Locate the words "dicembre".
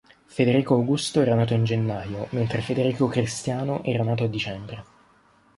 4.27-4.83